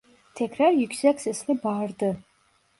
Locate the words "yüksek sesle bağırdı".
0.71-2.17